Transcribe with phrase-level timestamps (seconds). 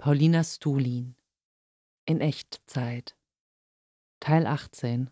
[0.00, 1.16] Paulina Stulin
[2.06, 3.16] in Echtzeit
[4.20, 5.10] Teil 18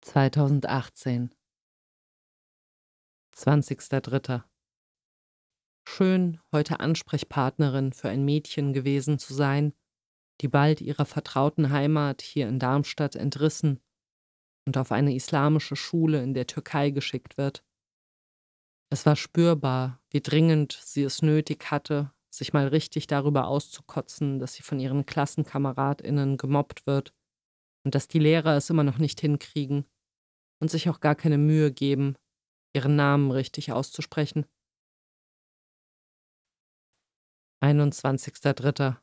[0.00, 1.32] 2018
[3.36, 4.42] 20.03.
[5.88, 9.72] Schön, heute Ansprechpartnerin für ein Mädchen gewesen zu sein,
[10.40, 13.80] die bald ihrer vertrauten Heimat hier in Darmstadt entrissen
[14.66, 17.64] und auf eine islamische Schule in der Türkei geschickt wird.
[18.90, 24.54] Es war spürbar, wie dringend sie es nötig hatte, sich mal richtig darüber auszukotzen, dass
[24.54, 27.14] sie von ihren KlassenkameradInnen gemobbt wird
[27.84, 29.86] und dass die Lehrer es immer noch nicht hinkriegen
[30.60, 32.16] und sich auch gar keine Mühe geben,
[32.74, 34.46] ihren Namen richtig auszusprechen.
[37.64, 38.96] 21.03.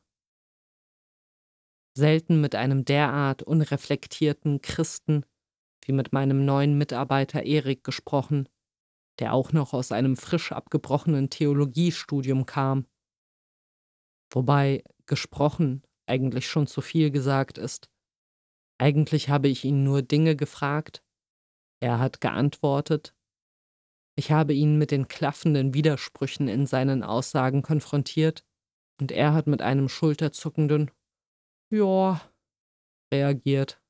[1.96, 5.24] Selten mit einem derart unreflektierten Christen
[5.84, 8.48] wie mit meinem neuen Mitarbeiter Erik gesprochen,
[9.18, 12.86] der auch noch aus einem frisch abgebrochenen Theologiestudium kam
[14.30, 17.88] wobei gesprochen eigentlich schon zu viel gesagt ist.
[18.78, 21.02] Eigentlich habe ich ihn nur Dinge gefragt,
[21.80, 23.14] er hat geantwortet,
[24.16, 28.44] ich habe ihn mit den klaffenden Widersprüchen in seinen Aussagen konfrontiert,
[29.00, 30.90] und er hat mit einem schulterzuckenden
[31.70, 32.20] Ja
[33.12, 33.82] reagiert.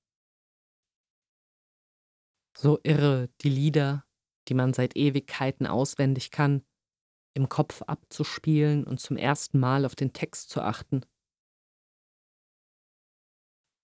[2.56, 4.06] So irre die Lieder,
[4.48, 6.64] die man seit Ewigkeiten auswendig kann,
[7.34, 11.04] im Kopf abzuspielen und zum ersten Mal auf den Text zu achten.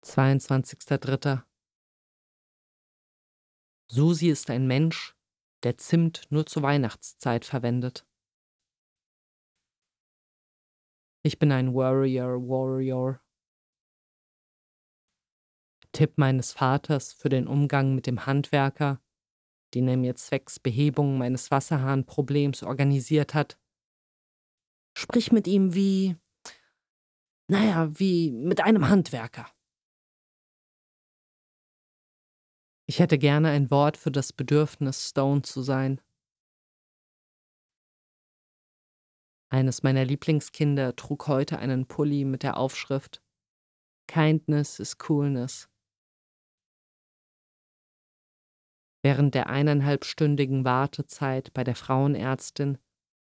[0.05, 1.43] 22.03.
[3.87, 5.15] Susi ist ein Mensch,
[5.63, 8.05] der Zimt nur zur Weihnachtszeit verwendet.
[11.25, 13.21] Ich bin ein Warrior, Warrior.
[15.93, 19.01] Tipp meines Vaters für den Umgang mit dem Handwerker
[19.73, 23.59] den er mir zwecks Behebung meines Wasserhahnproblems organisiert hat.
[24.95, 26.15] Sprich mit ihm wie,
[27.47, 29.47] naja, wie mit einem Handwerker.
[32.85, 36.01] Ich hätte gerne ein Wort für das Bedürfnis, Stone zu sein.
[39.49, 43.23] Eines meiner Lieblingskinder trug heute einen Pulli mit der Aufschrift
[44.07, 45.69] Kindness is Coolness.
[49.03, 52.77] Während der eineinhalbstündigen Wartezeit bei der Frauenärztin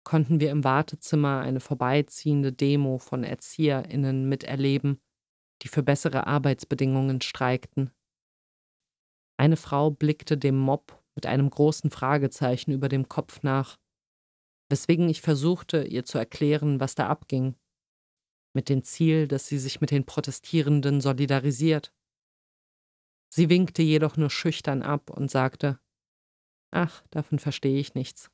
[0.05, 5.01] konnten wir im Wartezimmer eine vorbeiziehende Demo von ErzieherInnen miterleben,
[5.63, 7.91] die für bessere Arbeitsbedingungen streikten.
[9.37, 13.77] Eine Frau blickte dem Mob mit einem großen Fragezeichen über dem Kopf nach,
[14.71, 17.57] weswegen ich versuchte, ihr zu erklären, was da abging,
[18.55, 21.93] mit dem Ziel, dass sie sich mit den Protestierenden solidarisiert.
[23.37, 25.79] Sie winkte jedoch nur schüchtern ab und sagte
[26.71, 28.31] Ach, davon verstehe ich nichts.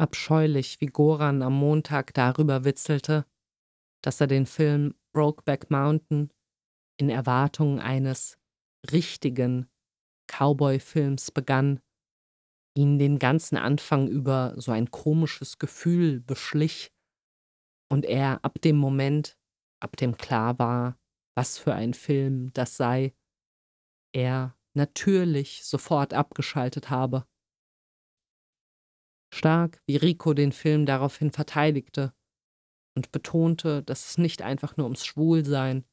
[0.00, 3.26] Abscheulich, wie Goran am Montag darüber witzelte,
[4.02, 6.32] dass er den Film Brokeback Mountain
[6.98, 8.38] in Erwartung eines
[8.90, 9.68] richtigen
[10.26, 11.80] Cowboy-Films begann,
[12.74, 16.90] ihn den ganzen Anfang über so ein komisches Gefühl beschlich
[17.92, 19.36] und er ab dem Moment,
[19.82, 20.98] ab dem klar war,
[21.34, 23.14] was für ein Film das sei,
[24.12, 27.26] er natürlich sofort abgeschaltet habe.
[29.32, 32.14] Stark, wie Rico den Film daraufhin verteidigte
[32.96, 35.84] und betonte, dass es nicht einfach nur ums Schwulsein,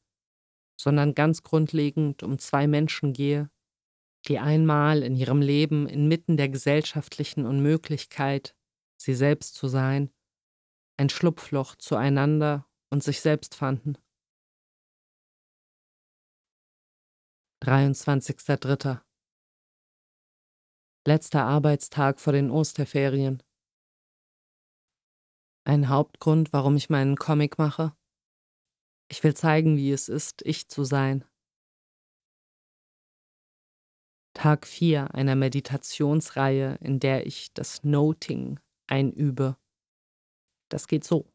[0.80, 3.50] sondern ganz grundlegend um zwei Menschen gehe,
[4.28, 8.56] die einmal in ihrem Leben inmitten der gesellschaftlichen Unmöglichkeit,
[8.96, 10.12] sie selbst zu sein,
[10.96, 13.96] ein Schlupfloch zueinander und sich selbst fanden.
[17.62, 19.00] 23.03.
[21.06, 23.40] Letzter Arbeitstag vor den Osterferien.
[25.64, 27.96] Ein Hauptgrund, warum ich meinen Comic mache?
[29.08, 31.24] Ich will zeigen, wie es ist, ich zu sein.
[34.34, 38.58] Tag 4 einer Meditationsreihe, in der ich das Noting
[38.88, 39.56] einübe.
[40.68, 41.32] Das geht so.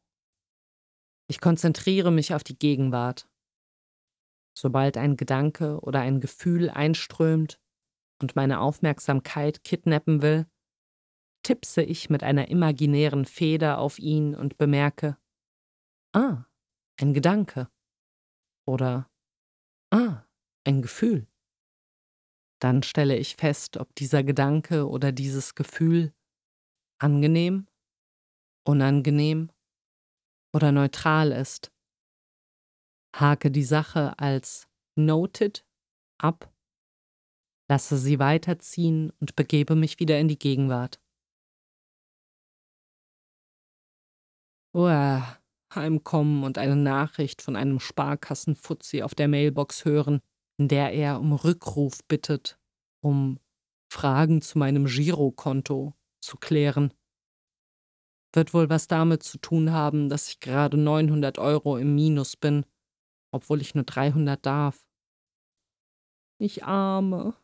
[1.29, 3.29] Ich konzentriere mich auf die Gegenwart.
[4.59, 7.61] Sobald ein Gedanke oder ein Gefühl einströmt
[8.19, 10.47] und meine Aufmerksamkeit kidnappen will,
[11.43, 15.15] tippse ich mit einer imaginären Feder auf ihn und bemerke,
[16.15, 16.45] ah,
[16.99, 17.69] ein Gedanke
[18.67, 19.07] oder
[19.93, 20.23] ah,
[20.63, 21.27] ein Gefühl.
[22.59, 26.15] Dann stelle ich fest, ob dieser Gedanke oder dieses Gefühl
[26.99, 27.67] angenehm,
[28.65, 29.51] unangenehm
[30.51, 31.71] oder neutral ist
[33.19, 35.65] hake die Sache als noted
[36.17, 36.51] ab,
[37.69, 40.99] lasse sie weiterziehen und begebe mich wieder in die Gegenwart.
[44.73, 45.37] Uah,
[45.73, 50.21] heimkommen und eine Nachricht von einem Sparkassenfuzzi auf der Mailbox hören,
[50.59, 52.59] in der er um Rückruf bittet,
[53.01, 53.39] um
[53.91, 56.93] Fragen zu meinem Girokonto zu klären.
[58.33, 62.65] Wird wohl was damit zu tun haben, dass ich gerade 900 Euro im Minus bin,
[63.31, 64.85] obwohl ich nur 300 darf.
[66.39, 67.35] Ich arme.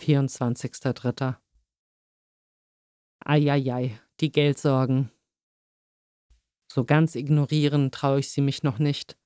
[0.00, 1.36] 24.03.
[3.24, 5.10] Eieiei, die Geldsorgen.
[6.70, 9.16] So ganz ignorieren traue ich sie mich noch nicht.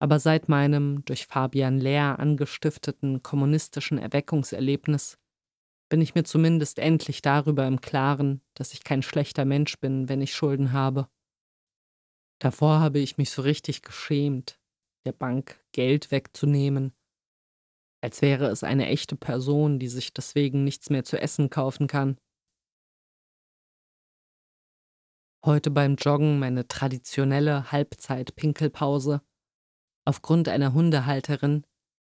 [0.00, 5.18] Aber seit meinem durch Fabian Lehr angestifteten kommunistischen Erweckungserlebnis
[5.88, 10.20] bin ich mir zumindest endlich darüber im Klaren, dass ich kein schlechter Mensch bin, wenn
[10.20, 11.08] ich Schulden habe.
[12.44, 14.60] Davor habe ich mich so richtig geschämt,
[15.06, 16.92] der Bank Geld wegzunehmen,
[18.02, 22.18] als wäre es eine echte Person, die sich deswegen nichts mehr zu essen kaufen kann.
[25.42, 29.22] Heute beim Joggen meine traditionelle Halbzeit-Pinkelpause.
[30.06, 31.64] Aufgrund einer Hundehalterin,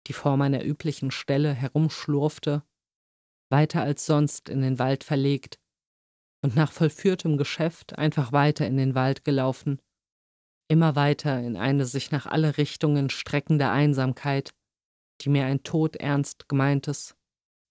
[0.08, 2.64] die vor meiner üblichen Stelle herumschlurfte,
[3.52, 5.60] weiter als sonst in den Wald verlegt
[6.44, 9.80] und nach vollführtem Geschäft einfach weiter in den Wald gelaufen,
[10.74, 14.56] immer weiter in eine sich nach alle Richtungen streckende Einsamkeit,
[15.22, 17.16] die mir ein todernst gemeintes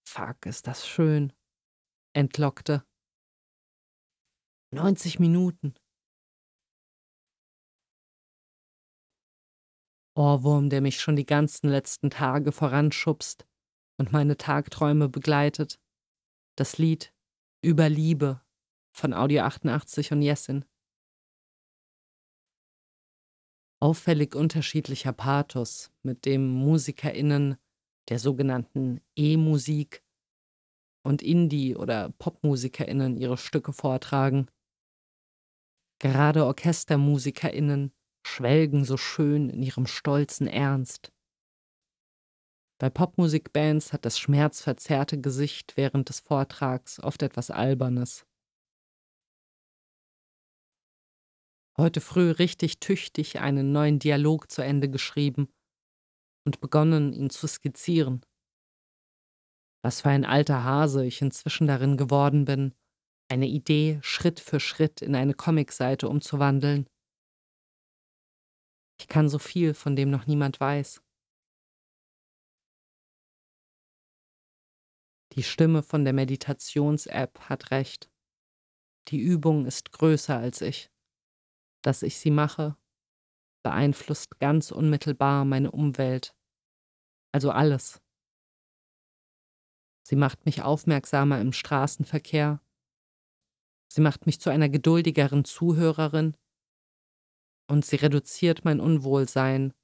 [0.09, 1.33] Fuck, ist das schön
[2.15, 2.85] entlockte.
[4.71, 5.75] 90 Minuten.
[10.17, 13.47] Ohrwurm, der mich schon die ganzen letzten Tage voranschubst
[13.99, 15.81] und meine Tagträume begleitet.
[16.57, 17.13] Das Lied
[17.63, 18.43] Über Liebe
[18.95, 20.65] von Audio 88 und Jessin.
[23.83, 27.57] Auffällig unterschiedlicher Pathos, mit dem MusikerInnen
[28.11, 30.05] der sogenannten E-Musik
[31.05, 34.47] und Indie- oder PopmusikerInnen ihre Stücke vortragen.
[35.99, 37.93] Gerade OrchestermusikerInnen
[38.25, 41.13] schwelgen so schön in ihrem stolzen Ernst.
[42.79, 48.29] Bei Popmusikbands hat das schmerzverzerrte Gesicht während des Vortrags oft etwas Albernes.
[51.79, 55.49] Heute früh richtig tüchtig einen neuen Dialog zu Ende geschrieben
[56.47, 58.21] und begonnen, ihn zu skizzieren.
[59.83, 62.75] Was für ein alter Hase ich inzwischen darin geworden bin,
[63.31, 66.87] eine Idee Schritt für Schritt in eine Comicseite umzuwandeln.
[69.01, 71.03] Ich kann so viel, von dem noch niemand weiß.
[75.33, 78.11] Die Stimme von der Meditations-App hat recht.
[79.09, 80.92] Die Übung ist größer als ich.
[81.83, 82.77] Dass ich sie mache,
[83.63, 86.35] beeinflusst ganz unmittelbar meine Umwelt.
[87.33, 88.01] Also alles.
[90.05, 92.61] Sie macht mich aufmerksamer im Straßenverkehr
[93.95, 96.35] Sie macht mich zu einer geduldigeren Zuhörerin
[97.69, 99.75] und sie reduziert mein Unwohlsein,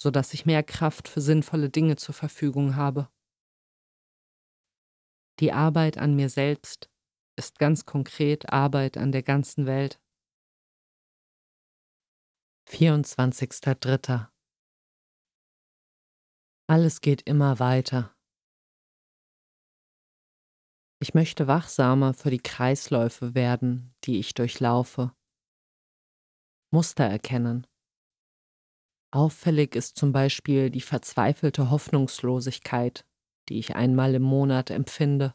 [0.00, 3.10] so dass ich mehr Kraft für sinnvolle Dinge zur Verfügung habe.
[5.38, 6.88] Die Arbeit an mir selbst
[7.36, 10.00] ist ganz konkret Arbeit an der ganzen Welt.
[12.68, 14.28] 24.03.
[16.68, 18.14] Alles geht immer weiter.
[21.00, 25.14] Ich möchte wachsamer für die Kreisläufe werden, die ich durchlaufe.
[26.70, 27.66] Muster erkennen.
[29.12, 33.06] Auffällig ist zum Beispiel die verzweifelte Hoffnungslosigkeit,
[33.48, 35.34] die ich einmal im Monat empfinde.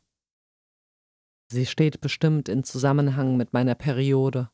[1.52, 4.52] Sie steht bestimmt in Zusammenhang mit meiner Periode.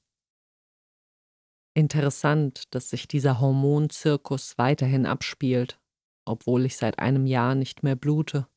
[1.79, 5.79] Interessant, dass sich dieser Hormonzirkus weiterhin abspielt,
[6.25, 8.49] obwohl ich seit einem Jahr nicht mehr blute.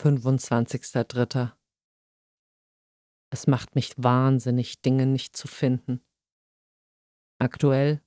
[0.00, 1.52] 25.03.
[3.30, 6.04] Es macht mich wahnsinnig, Dinge nicht zu finden.
[7.38, 8.02] Aktuell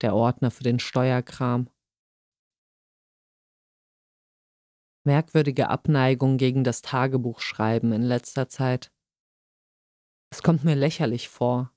[0.00, 1.68] der Ordner für den Steuerkram.
[5.04, 8.90] Merkwürdige Abneigung gegen das Tagebuchschreiben in letzter Zeit.
[10.32, 11.73] Es kommt mir lächerlich vor,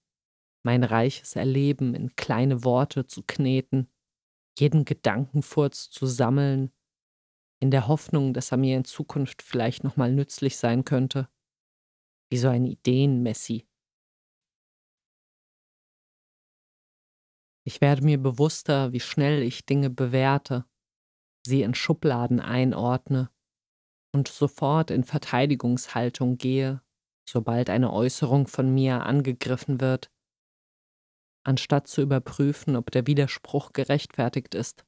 [0.68, 3.90] mein reiches Erleben in kleine Worte zu kneten,
[4.60, 6.74] jeden Gedankenfurz zu sammeln
[7.62, 11.30] in der Hoffnung, dass er mir in Zukunft vielleicht nochmal nützlich sein könnte.
[12.30, 13.66] Wie so ein Ideenmessi.
[17.66, 20.66] Ich werde mir bewusster, wie schnell ich Dinge bewerte,
[21.46, 23.32] sie in Schubladen einordne
[24.14, 26.82] und sofort in Verteidigungshaltung gehe,
[27.26, 30.12] sobald eine Äußerung von mir angegriffen wird,
[31.48, 34.86] anstatt zu überprüfen, ob der Widerspruch gerechtfertigt ist.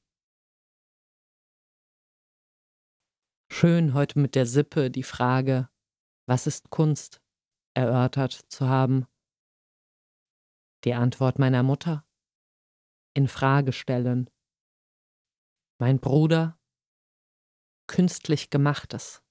[3.49, 5.69] Schön heute mit der Sippe die Frage,
[6.27, 7.21] was ist Kunst?
[7.75, 9.05] erörtert zu haben.
[10.83, 12.05] Die Antwort meiner Mutter?
[13.13, 14.29] In Frage stellen.
[15.79, 16.59] Mein Bruder?
[17.87, 19.23] Künstlich gemachtes.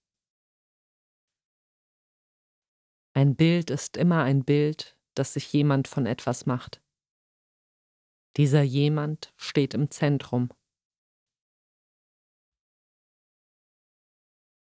[3.12, 6.80] Ein Bild ist immer ein Bild, das sich jemand von etwas macht.
[8.38, 10.48] Dieser jemand steht im Zentrum.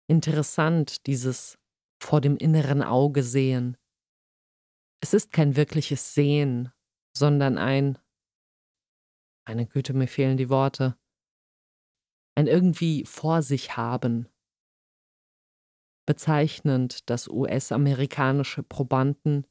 [0.10, 1.60] Interessant, dieses
[2.02, 3.78] vor dem inneren Auge sehen.
[5.02, 6.72] Es ist kein wirkliches Sehen,
[7.16, 8.00] sondern ein,
[9.48, 10.98] meine Güte, mir fehlen die Worte,
[12.36, 14.28] ein irgendwie vor sich haben,
[16.08, 19.46] bezeichnend, dass US-amerikanische Probanden,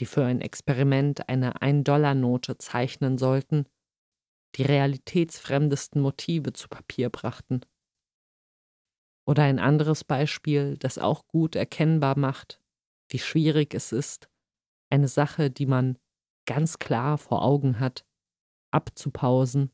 [0.00, 3.66] die für ein Experiment eine Ein-Dollar-Note zeichnen sollten,
[4.56, 7.60] die realitätsfremdesten Motive zu Papier brachten.
[9.26, 12.60] Oder ein anderes Beispiel, das auch gut erkennbar macht,
[13.10, 14.28] wie schwierig es ist,
[14.90, 15.98] eine Sache, die man
[16.46, 18.06] ganz klar vor Augen hat,
[18.72, 19.72] abzupausen,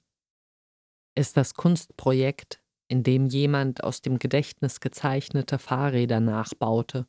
[1.15, 7.07] ist das Kunstprojekt in dem jemand aus dem Gedächtnis gezeichnete Fahrräder nachbaute.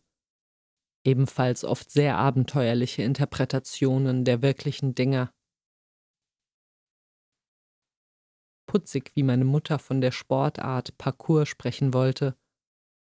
[1.06, 5.34] Ebenfalls oft sehr abenteuerliche Interpretationen der wirklichen Dinger.
[8.66, 12.38] Putzig, wie meine Mutter von der Sportart Parcours sprechen wollte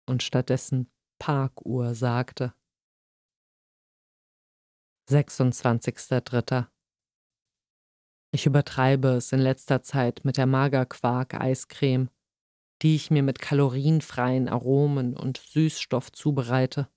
[0.07, 2.53] und stattdessen Parkuhr sagte.
[5.09, 6.67] 26.03.
[8.33, 12.09] Ich übertreibe es in letzter Zeit mit der Magerquark-Eiscreme
[12.81, 16.89] die ich mir mit kalorienfreien Aromen und Süßstoff zubereite.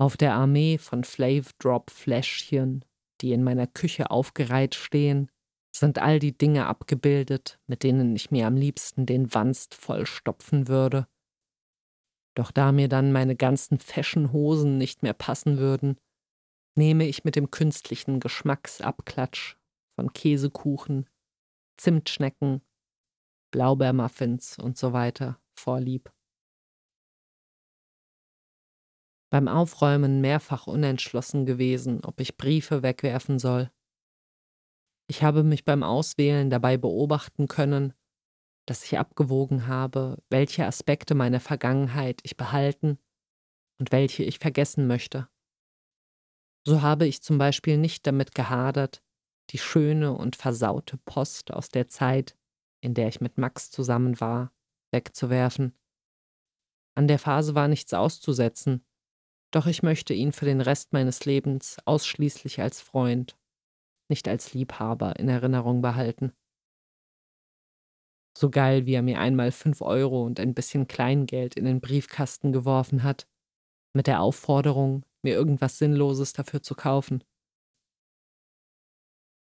[0.00, 2.86] Auf der Armee von Flav Drop Fläschchen,
[3.20, 5.30] die in meiner Küche aufgereiht stehen,
[5.76, 11.06] sind all die Dinge abgebildet, mit denen ich mir am liebsten den Wanst vollstopfen würde.
[12.34, 15.98] Doch da mir dann meine ganzen Fashion-Hosen nicht mehr passen würden,
[16.78, 19.56] nehme ich mit dem künstlichen Geschmacksabklatsch
[19.96, 21.10] von Käsekuchen,
[21.76, 22.62] Zimtschnecken
[23.50, 26.10] Blaubeermuffins und so weiter vorlieb.
[29.30, 33.70] Beim Aufräumen mehrfach unentschlossen gewesen, ob ich Briefe wegwerfen soll.
[35.08, 37.94] Ich habe mich beim Auswählen dabei beobachten können,
[38.66, 42.98] dass ich abgewogen habe, welche Aspekte meiner Vergangenheit ich behalten
[43.80, 45.28] und welche ich vergessen möchte.
[46.66, 49.02] So habe ich zum Beispiel nicht damit gehadert,
[49.50, 52.36] die schöne und versaute Post aus der Zeit,
[52.80, 54.52] in der ich mit Max zusammen war,
[54.92, 55.74] wegzuwerfen.
[56.96, 58.84] An der Phase war nichts auszusetzen,
[59.50, 63.36] doch ich möchte ihn für den Rest meines Lebens ausschließlich als Freund,
[64.08, 66.32] nicht als Liebhaber in Erinnerung behalten.
[68.36, 72.52] So geil, wie er mir einmal fünf Euro und ein bisschen Kleingeld in den Briefkasten
[72.52, 73.26] geworfen hat,
[73.92, 77.24] mit der Aufforderung, mir irgendwas Sinnloses dafür zu kaufen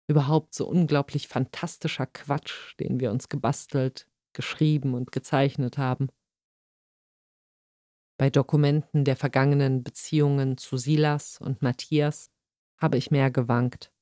[0.10, 6.10] überhaupt so unglaublich fantastischer Quatsch, den wir uns gebastelt, geschrieben und gezeichnet haben.
[8.20, 12.30] Bei Dokumenten der vergangenen Beziehungen zu Silas und Matthias
[12.78, 13.94] habe ich mehr gewankt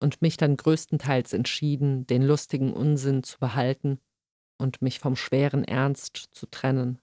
[0.00, 4.00] und mich dann größtenteils entschieden, den lustigen Unsinn zu behalten
[4.58, 7.00] und mich vom schweren Ernst zu trennen.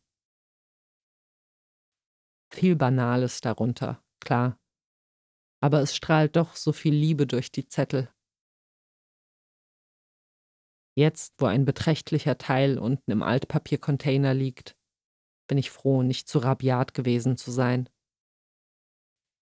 [2.54, 4.58] Viel Banales darunter, klar,
[5.62, 8.10] aber es strahlt doch so viel Liebe durch die Zettel
[10.98, 14.78] Jetzt, wo ein beträchtlicher Teil unten im Altpapiercontainer liegt,
[15.48, 17.90] bin ich froh, nicht zu rabiat gewesen zu sein.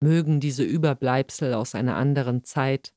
[0.00, 2.92] Mögen diese Überbleibsel aus einer anderen Zeit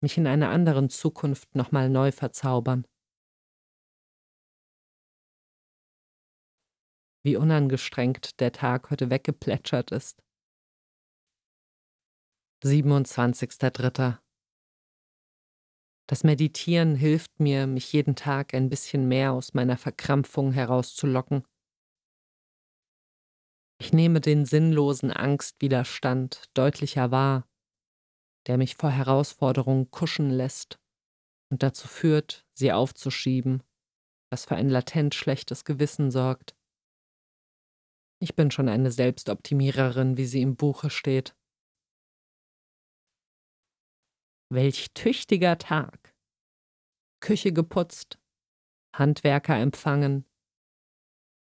[0.00, 2.86] mich in einer anderen Zukunft nochmal neu verzaubern.
[7.24, 10.22] Wie unangestrengt der Tag heute weggeplätschert ist.
[12.64, 14.18] 27.03.
[16.08, 21.44] Das Meditieren hilft mir, mich jeden Tag ein bisschen mehr aus meiner Verkrampfung herauszulocken.
[23.80, 27.48] Ich nehme den sinnlosen Angstwiderstand deutlicher wahr,
[28.48, 30.80] der mich vor Herausforderungen kuschen lässt
[31.50, 33.62] und dazu führt, sie aufzuschieben,
[34.30, 36.56] was für ein latent schlechtes Gewissen sorgt.
[38.20, 41.36] Ich bin schon eine Selbstoptimiererin, wie sie im Buche steht.
[44.50, 46.16] Welch tüchtiger Tag.
[47.20, 48.18] Küche geputzt,
[48.94, 50.24] Handwerker empfangen,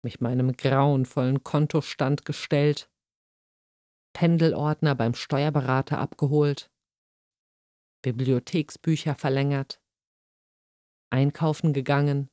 [0.04, 2.88] mich meinem grauenvollen Kontostand gestellt,
[4.12, 6.70] Pendelordner beim Steuerberater abgeholt,
[8.02, 9.80] Bibliotheksbücher verlängert,
[11.10, 12.30] einkaufen gegangen,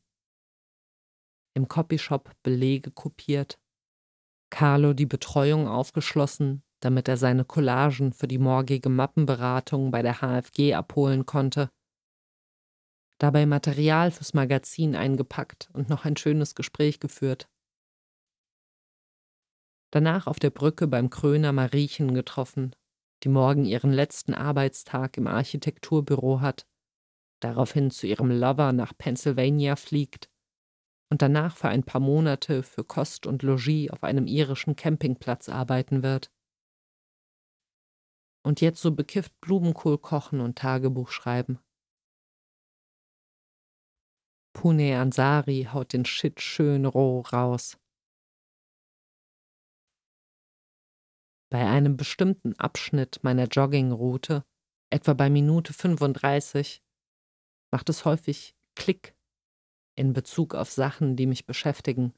[1.54, 3.60] im Copyshop Belege kopiert,
[4.52, 10.74] Carlo die Betreuung aufgeschlossen, damit er seine Collagen für die morgige Mappenberatung bei der HFG
[10.74, 11.70] abholen konnte.
[13.20, 17.48] Dabei Material fürs Magazin eingepackt und noch ein schönes Gespräch geführt.
[19.92, 22.76] Danach auf der Brücke beim Kröner Mariechen getroffen,
[23.24, 26.66] die morgen ihren letzten Arbeitstag im Architekturbüro hat,
[27.42, 30.30] daraufhin zu ihrem Lover nach Pennsylvania fliegt
[31.12, 36.04] und danach für ein paar Monate für Kost und Logis auf einem irischen Campingplatz arbeiten
[36.04, 36.32] wird.
[38.44, 41.60] Und jetzt so bekifft Blumenkohl kochen und Tagebuch schreiben.
[44.54, 47.81] Pune Ansari haut den Shit schön roh raus.
[51.52, 54.46] Bei einem bestimmten Abschnitt meiner Joggingroute,
[54.90, 56.82] etwa bei Minute 35,
[57.74, 59.14] macht es häufig Klick
[59.98, 62.14] in Bezug auf Sachen, die mich beschäftigen.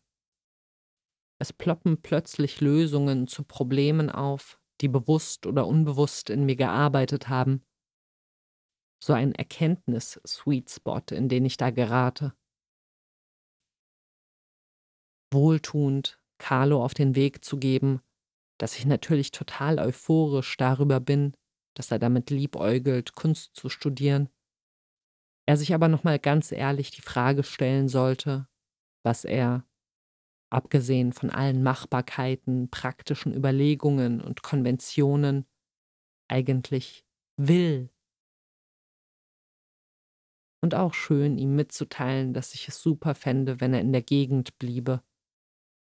[1.41, 7.65] Es ploppen plötzlich Lösungen zu Problemen auf, die bewusst oder unbewusst in mir gearbeitet haben.
[9.03, 12.35] So ein Erkenntnis-Sweet Spot, in den ich da gerate.
[15.33, 18.01] Wohltuend Carlo auf den Weg zu geben,
[18.63, 21.35] dass ich natürlich total euphorisch darüber bin,
[21.73, 24.29] dass er damit liebäugelt, Kunst zu studieren.
[25.45, 28.47] Er sich aber nochmal ganz ehrlich die Frage stellen sollte,
[29.03, 29.67] was er,
[30.49, 35.45] abgesehen von allen Machbarkeiten, praktischen Überlegungen und Konventionen,
[36.29, 37.05] eigentlich
[37.35, 37.89] will.
[40.61, 44.57] Und auch schön, ihm mitzuteilen, dass ich es super fände, wenn er in der Gegend
[44.57, 45.03] bliebe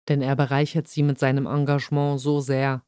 [0.08, 2.84] denn er bereichert sie mit seinem Engagement so sehr.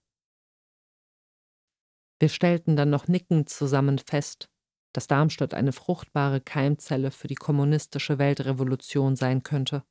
[2.18, 4.50] Wir stellten dann noch nickend zusammen fest,
[4.94, 9.84] dass Darmstadt eine fruchtbare Keimzelle für die kommunistische Weltrevolution sein könnte.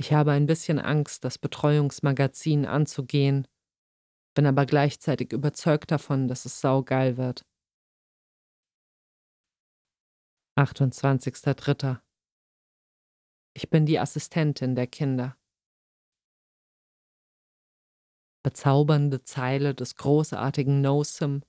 [0.00, 3.46] Ich habe ein bisschen Angst, das Betreuungsmagazin anzugehen,
[4.34, 7.44] bin aber gleichzeitig überzeugt davon, dass es saugeil wird.
[10.56, 12.00] 28.03.
[13.54, 15.36] Ich bin die Assistentin der Kinder.
[18.42, 21.42] Bezaubernde Zeile des großartigen No-Sim,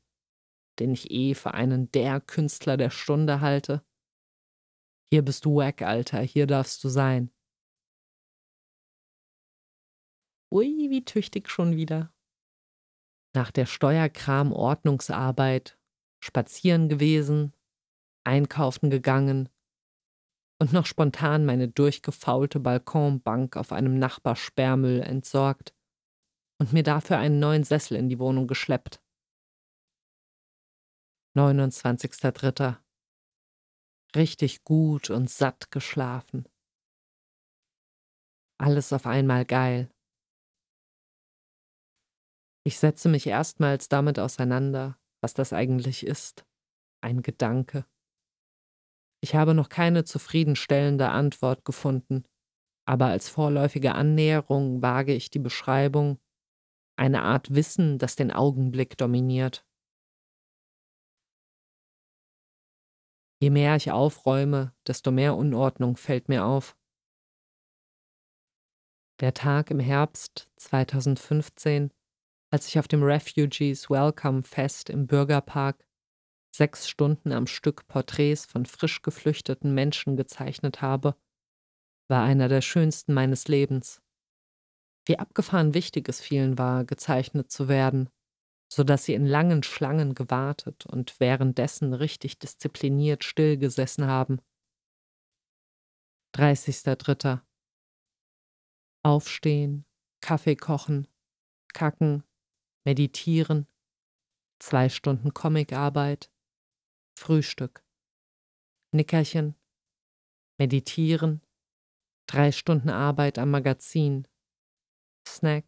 [0.80, 3.86] den ich eh für einen der Künstler der Stunde halte.
[5.14, 7.32] Hier bist du wack, Alter, hier darfst du sein.
[10.54, 12.14] Ui, wie tüchtig schon wieder.
[13.34, 15.80] Nach der Steuerkram-Ordnungsarbeit
[16.22, 17.54] spazieren gewesen,
[18.26, 19.48] einkaufen gegangen,
[20.62, 25.74] und noch spontan meine durchgefaulte Balkonbank auf einem Nachbarsperrmüll entsorgt
[26.60, 29.02] und mir dafür einen neuen Sessel in die Wohnung geschleppt.
[31.36, 32.78] 29.03.
[34.16, 36.48] Richtig gut und satt geschlafen.
[38.60, 39.90] Alles auf einmal geil.
[42.64, 46.46] Ich setze mich erstmals damit auseinander, was das eigentlich ist.
[47.02, 47.91] Ein Gedanke.
[49.24, 52.26] Ich habe noch keine zufriedenstellende Antwort gefunden,
[52.86, 56.20] aber als vorläufige Annäherung wage ich die Beschreibung
[56.98, 59.66] eine Art Wissen, das den Augenblick dominiert.
[63.40, 66.78] Je mehr ich aufräume, desto mehr Unordnung fällt mir auf.
[69.20, 71.92] Der Tag im Herbst 2015,
[72.52, 75.88] als ich auf dem Refugees Welcome Fest im Bürgerpark
[76.52, 81.16] sechs Stunden am Stück Porträts von frisch geflüchteten Menschen gezeichnet habe,
[82.08, 84.02] war einer der schönsten meines Lebens.
[85.06, 88.10] Wie abgefahren wichtig es vielen war, gezeichnet zu werden,
[88.72, 94.40] so dass sie in langen Schlangen gewartet und währenddessen richtig diszipliniert stillgesessen haben.
[96.36, 97.42] 30.03.
[99.04, 99.86] Aufstehen,
[100.22, 101.08] Kaffee kochen,
[101.74, 102.24] kacken,
[102.86, 103.68] meditieren,
[104.60, 106.31] zwei Stunden Comicarbeit,
[107.18, 107.84] Frühstück,
[108.94, 109.56] Nickerchen,
[110.60, 111.42] Meditieren,
[112.28, 114.28] drei Stunden Arbeit am Magazin,
[115.28, 115.66] Snack,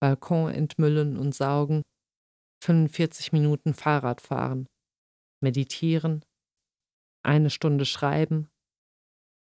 [0.00, 1.82] Balkon entmüllen und saugen,
[2.62, 4.66] 45 Minuten Fahrrad fahren,
[5.42, 6.24] meditieren,
[7.24, 8.50] eine Stunde schreiben,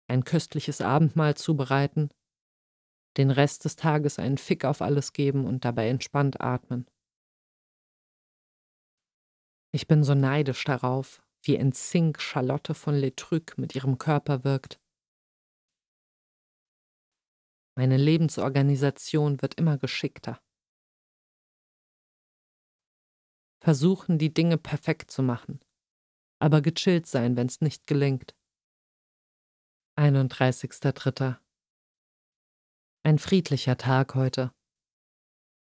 [0.09, 2.09] ein köstliches Abendmahl zubereiten,
[3.17, 6.85] den Rest des Tages einen Fick auf alles geben und dabei entspannt atmen.
[9.73, 14.81] Ich bin so neidisch darauf, wie in Sync Charlotte von Letruc mit ihrem Körper wirkt.
[17.77, 20.41] Meine Lebensorganisation wird immer geschickter.
[23.63, 25.61] Versuchen, die Dinge perfekt zu machen,
[26.39, 28.35] aber gechillt sein, wenn es nicht gelingt.
[29.97, 31.39] 31.03.
[33.03, 34.51] Ein friedlicher Tag heute.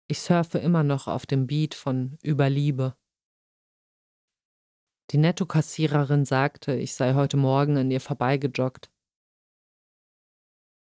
[0.09, 3.00] Ich surfe immer noch auf dem Beat von Überliebe.
[5.11, 8.92] Die Nettokassiererin sagte, ich sei heute Morgen an ihr vorbeigejoggt.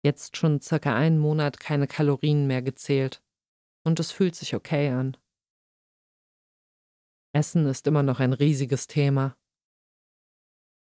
[0.03, 3.23] Jetzt schon circa einen Monat keine Kalorien mehr gezählt.
[3.83, 5.17] Und es fühlt sich okay an.
[7.35, 9.35] Essen ist immer noch ein riesiges Thema.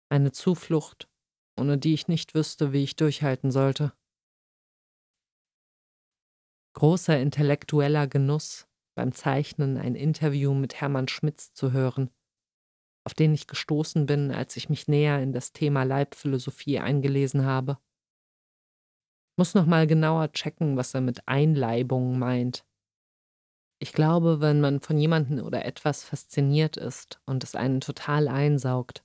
[0.09, 1.11] Eine Zuflucht,
[1.59, 3.93] ohne die ich nicht wüsste, wie ich durchhalten sollte.
[6.75, 12.11] Großer intellektueller Genuss, beim Zeichnen ein Interview mit Hermann Schmitz zu hören,
[13.07, 17.79] auf den ich gestoßen bin, als ich mich näher in das Thema Leibphilosophie eingelesen habe.
[19.39, 22.67] Muss noch mal genauer checken, was er mit Einleibung meint.
[23.79, 29.05] Ich glaube, wenn man von jemandem oder etwas fasziniert ist und es einen total einsaugt,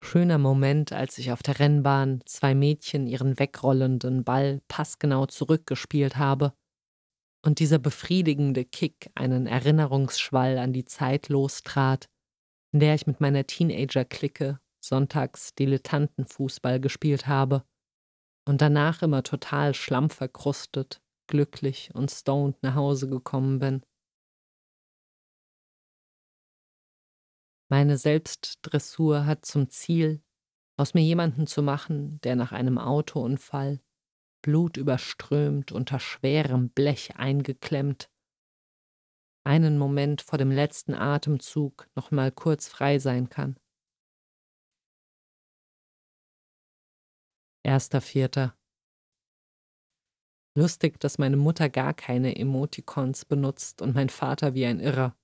[0.00, 6.54] Schöner Moment, als ich auf der Rennbahn zwei Mädchen ihren wegrollenden Ball passgenau zurückgespielt habe
[7.42, 12.08] und dieser befriedigende Kick einen Erinnerungsschwall an die Zeit lostrat,
[12.72, 17.64] in der ich mit meiner Teenager-Clique sonntags Dilettantenfußball gespielt habe
[18.46, 23.82] und danach immer total schlammverkrustet, glücklich und stoned nach Hause gekommen bin.
[27.70, 30.22] Meine Selbstdressur hat zum Ziel,
[30.78, 33.80] aus mir jemanden zu machen, der nach einem Autounfall,
[34.42, 38.10] blutüberströmt, unter schwerem Blech eingeklemmt,
[39.44, 43.58] einen Moment vor dem letzten Atemzug noch mal kurz frei sein kann.
[47.64, 48.56] Erster Vierter.
[50.54, 55.16] Lustig, dass meine Mutter gar keine Emoticons benutzt und mein Vater wie ein Irrer.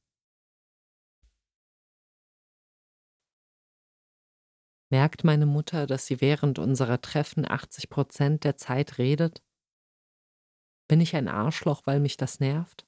[4.95, 9.43] Merkt meine Mutter, dass sie während unserer Treffen 80 Prozent der Zeit redet?
[10.87, 12.87] Bin ich ein Arschloch, weil mich das nervt?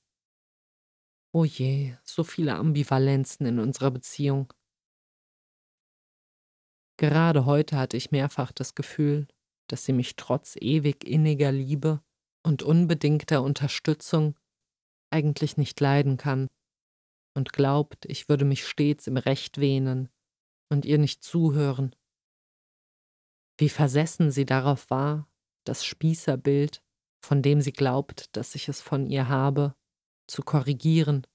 [1.34, 4.52] Oh je, so viele Ambivalenzen in unserer Beziehung.
[6.96, 9.26] Gerade heute hatte ich mehrfach das Gefühl,
[9.68, 12.04] dass sie mich trotz ewig inniger Liebe
[12.44, 14.38] und unbedingter Unterstützung
[15.10, 16.46] eigentlich nicht leiden kann
[17.34, 20.08] und glaubt, ich würde mich stets im Recht wähnen
[20.68, 21.94] und ihr nicht zuhören.
[23.58, 25.28] Wie versessen sie darauf war,
[25.64, 26.82] das Spießerbild,
[27.24, 29.74] von dem sie glaubt, dass ich es von ihr habe,
[30.26, 31.26] zu korrigieren.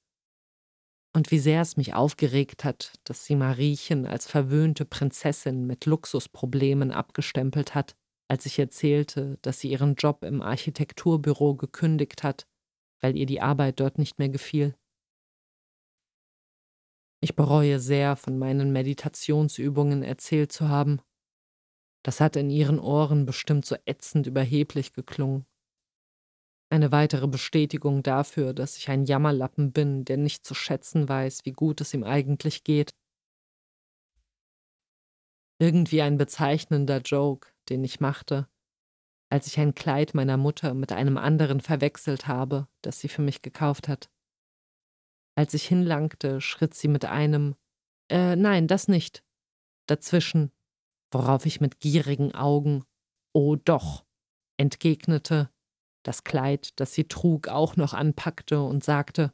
[1.13, 6.91] Und wie sehr es mich aufgeregt hat, dass sie Mariechen als verwöhnte Prinzessin mit Luxusproblemen
[6.91, 7.95] abgestempelt hat,
[8.29, 12.47] als ich erzählte, dass sie ihren Job im Architekturbüro gekündigt hat,
[13.01, 14.75] weil ihr die Arbeit dort nicht mehr gefiel.
[17.23, 21.01] Ich bereue sehr, von meinen Meditationsübungen erzählt zu haben.
[22.03, 25.45] Das hat in ihren Ohren bestimmt so ätzend überheblich geklungen.
[26.71, 31.51] Eine weitere Bestätigung dafür, dass ich ein Jammerlappen bin, der nicht zu schätzen weiß, wie
[31.51, 32.95] gut es ihm eigentlich geht.
[35.59, 38.47] Irgendwie ein bezeichnender Joke, den ich machte,
[39.29, 43.43] als ich ein Kleid meiner Mutter mit einem anderen verwechselt habe, das sie für mich
[43.43, 44.09] gekauft hat.
[45.41, 47.55] Als ich hinlangte, schritt sie mit einem
[48.11, 49.23] Äh, nein, das nicht
[49.89, 50.51] dazwischen,
[51.11, 52.85] worauf ich mit gierigen Augen
[53.33, 54.05] Oh doch
[54.59, 55.49] entgegnete,
[56.05, 59.33] das Kleid, das sie trug, auch noch anpackte und sagte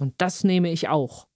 [0.00, 1.26] Und das nehme ich auch.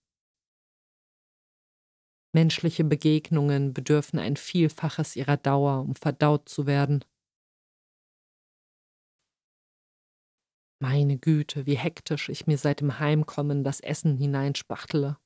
[2.33, 7.03] Menschliche Begegnungen bedürfen ein Vielfaches ihrer Dauer, um verdaut zu werden.
[10.79, 15.17] Meine Güte, wie hektisch ich mir seit dem Heimkommen das Essen hineinspachtele.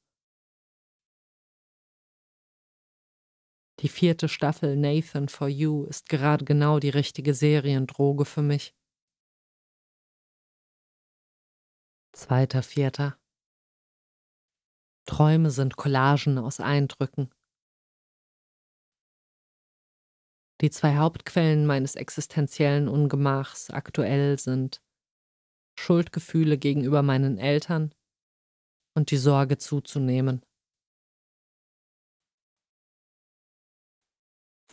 [3.82, 8.74] Die vierte Staffel Nathan for You ist gerade genau die richtige Seriendroge für mich.
[12.12, 13.20] Zweiter Vierter.
[15.06, 17.32] Träume sind Collagen aus Eindrücken.
[20.62, 24.82] Die zwei Hauptquellen meines existenziellen Ungemachs aktuell sind
[25.80, 27.94] Schuldgefühle gegenüber meinen Eltern
[28.96, 30.42] und die Sorge zuzunehmen.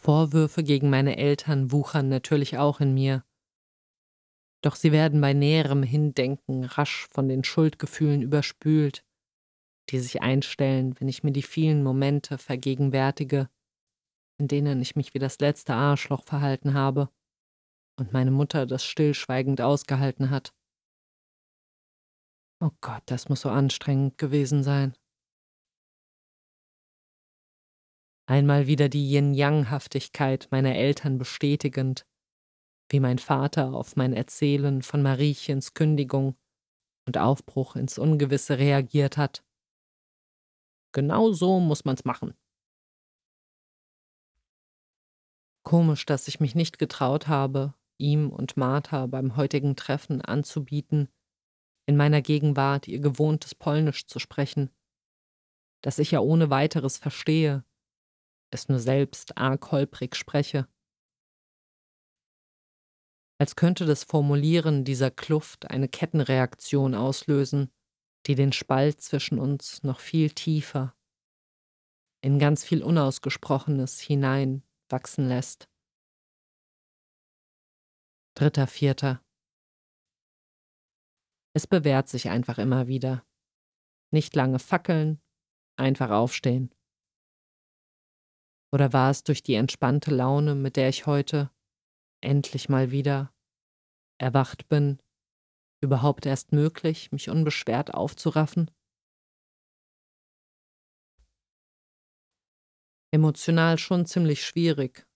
[0.00, 3.24] Vorwürfe gegen meine Eltern wuchern natürlich auch in mir,
[4.64, 9.04] doch sie werden bei näherem Hindenken rasch von den Schuldgefühlen überspült,
[9.90, 13.50] die sich einstellen, wenn ich mir die vielen Momente vergegenwärtige,
[14.38, 17.10] in denen ich mich wie das letzte Arschloch verhalten habe
[17.98, 20.54] und meine Mutter das stillschweigend ausgehalten hat.
[22.60, 24.96] Oh Gott, das muss so anstrengend gewesen sein.
[28.26, 32.06] Einmal wieder die Yin-Yang-Haftigkeit meiner Eltern bestätigend,
[32.90, 36.36] wie mein Vater auf mein Erzählen von Mariechens Kündigung
[37.06, 39.44] und Aufbruch ins Ungewisse reagiert hat.
[40.92, 42.34] Genau so muss man's machen.
[45.66, 51.08] Komisch, dass ich mich nicht getraut habe, ihm und Martha beim heutigen Treffen anzubieten,
[51.86, 54.70] in meiner Gegenwart ihr gewohntes Polnisch zu sprechen,
[55.82, 57.64] das ich ja ohne weiteres verstehe,
[58.50, 60.68] es nur selbst arg holprig spreche.
[63.38, 67.70] Als könnte das Formulieren dieser Kluft eine Kettenreaktion auslösen,
[68.26, 70.96] die den Spalt zwischen uns noch viel tiefer,
[72.22, 75.68] in ganz viel Unausgesprochenes hinein wachsen lässt.
[78.34, 79.23] Dritter, vierter.
[81.56, 83.24] Es bewährt sich einfach immer wieder.
[84.12, 85.22] Nicht lange fackeln,
[85.76, 86.74] einfach aufstehen.
[88.72, 91.52] Oder war es durch die entspannte Laune, mit der ich heute
[92.20, 93.32] endlich mal wieder
[94.18, 94.98] erwacht bin,
[95.80, 98.68] überhaupt erst möglich, mich unbeschwert aufzuraffen?
[103.12, 105.06] Emotional schon ziemlich schwierig,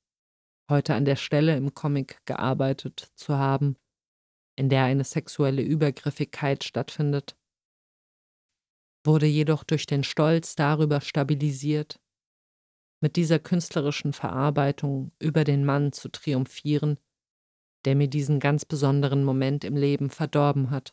[0.70, 3.76] heute an der Stelle im Comic gearbeitet zu haben,
[4.58, 7.36] in der eine sexuelle Übergriffigkeit stattfindet,
[9.06, 12.00] wurde jedoch durch den Stolz darüber stabilisiert,
[13.00, 16.98] mit dieser künstlerischen Verarbeitung über den Mann zu triumphieren,
[17.84, 20.92] der mir diesen ganz besonderen Moment im Leben verdorben hat.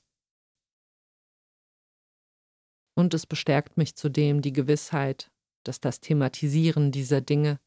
[2.96, 5.32] Und es bestärkt mich zudem die Gewissheit,
[5.64, 7.60] dass das Thematisieren dieser Dinge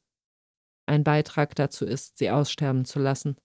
[0.86, 3.36] ein Beitrag dazu ist, sie aussterben zu lassen.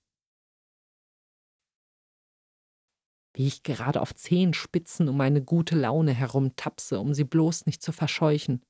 [3.35, 7.91] Wie ich gerade auf Zehenspitzen um meine gute Laune herumtapse, um sie bloß nicht zu
[7.91, 8.61] verscheuchen.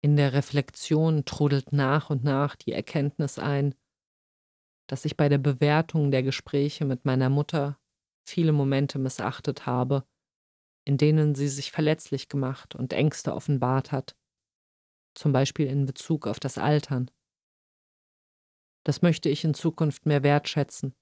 [0.00, 3.74] In der Reflexion trudelt nach und nach die Erkenntnis ein,
[4.88, 7.78] dass ich bei der Bewertung der Gespräche mit meiner Mutter
[8.26, 10.06] viele Momente missachtet habe,
[10.84, 14.16] in denen sie sich verletzlich gemacht und Ängste offenbart hat,
[15.14, 17.10] zum Beispiel in Bezug auf das Altern.
[18.84, 20.94] Das möchte ich in Zukunft mehr wertschätzen.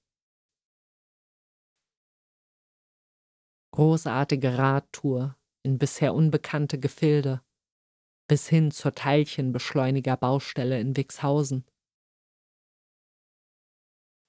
[3.73, 7.41] Großartige Radtour in bisher unbekannte Gefilde
[8.27, 11.65] bis hin zur Teilchenbeschleuniger-Baustelle in Wixhausen.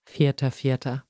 [0.08, 1.04] Vierter, vierter.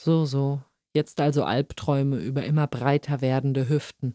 [0.00, 0.62] So, so,
[0.94, 4.14] jetzt also Albträume über immer breiter werdende Hüften.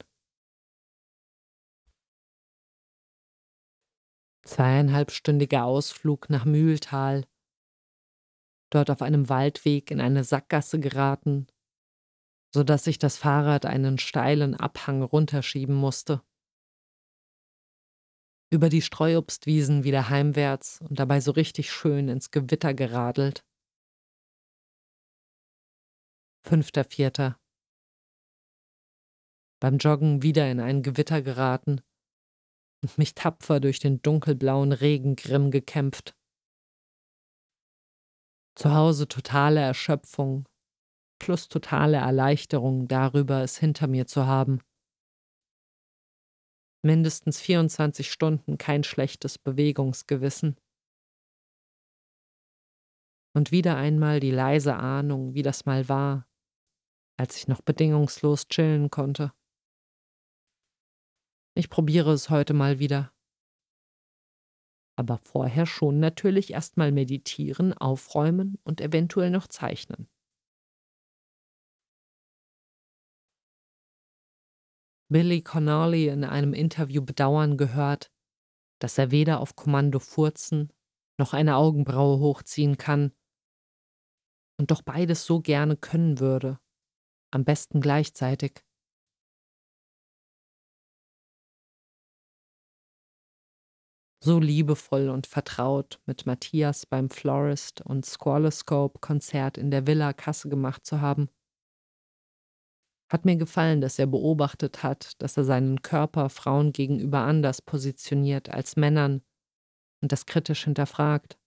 [4.43, 7.25] Zweieinhalbstündiger Ausflug nach Mühltal.
[8.69, 11.47] Dort auf einem Waldweg in eine Sackgasse geraten,
[12.53, 16.21] so dass ich das Fahrrad einen steilen Abhang runterschieben musste
[18.53, 23.43] über die Streuobstwiesen wieder heimwärts und dabei so richtig schön ins Gewitter geradelt.
[26.45, 27.39] Fünfter Vierter.
[29.60, 31.82] Beim Joggen wieder in ein Gewitter geraten
[32.84, 36.15] und mich tapfer durch den dunkelblauen Regengrimm gekämpft.
[38.56, 40.46] Zu Hause totale Erschöpfung
[41.19, 44.60] plus totale Erleichterung darüber, es hinter mir zu haben
[46.84, 50.58] mindestens 24 Stunden kein schlechtes Bewegungsgewissen.
[53.36, 56.28] Und wieder einmal die leise Ahnung, wie das mal war,
[57.17, 59.34] als ich noch bedingungslos chillen konnte.
[61.56, 63.13] Ich probiere es heute mal wieder.
[64.96, 70.08] Aber vorher schon natürlich erstmal meditieren, aufräumen und eventuell noch zeichnen.
[75.12, 78.12] Billy Connolly in einem Interview bedauern gehört,
[78.80, 80.74] dass er weder auf Kommando furzen
[81.20, 83.13] noch eine Augenbraue hochziehen kann
[84.60, 86.60] und doch beides so gerne können würde,
[87.32, 88.63] am besten gleichzeitig.
[94.25, 100.47] So liebevoll und vertraut mit Matthias beim Florist und Squaloscope Konzert in der Villa Kasse
[100.47, 101.27] gemacht zu haben.
[103.12, 108.47] Hat mir gefallen, dass er beobachtet hat, dass er seinen Körper Frauen gegenüber anders positioniert
[108.47, 109.23] als Männern
[110.01, 111.38] und das kritisch hinterfragt.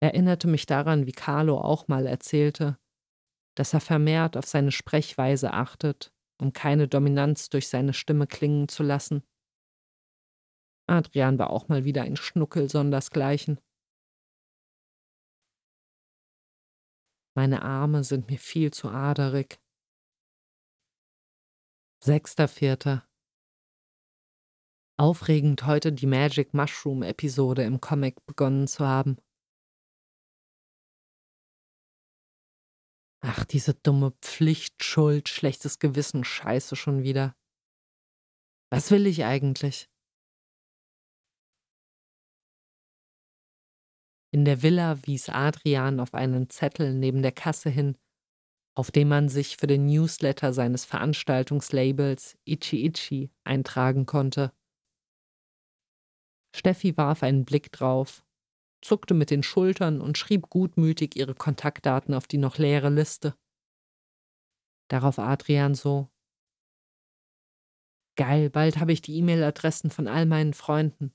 [0.00, 2.78] Erinnerte mich daran, wie Carlo auch mal erzählte,
[3.54, 8.82] dass er vermehrt auf seine Sprechweise achtet, um keine Dominanz durch seine Stimme klingen zu
[8.82, 9.22] lassen.
[10.92, 13.58] Adrian war auch mal wieder ein Schnuckel sondersgleichen.
[17.34, 19.58] Meine Arme sind mir viel zu aderig.
[22.04, 23.02] 6.4.
[24.98, 29.16] Aufregend, heute die Magic Mushroom Episode im Comic begonnen zu haben.
[33.24, 37.34] Ach, diese dumme Pflicht, Schuld, schlechtes Gewissen, Scheiße schon wieder.
[38.70, 39.91] Was will ich eigentlich?
[44.32, 47.96] In der Villa wies Adrian auf einen Zettel neben der Kasse hin,
[48.74, 54.52] auf dem man sich für den Newsletter seines Veranstaltungslabels Ichi Ichi eintragen konnte.
[56.54, 58.24] Steffi warf einen Blick drauf
[58.82, 63.34] zuckte mit den Schultern und schrieb gutmütig ihre Kontaktdaten auf die noch leere Liste.
[64.88, 66.10] Darauf Adrian so.
[68.16, 71.14] Geil, bald habe ich die E-Mail-Adressen von all meinen Freunden.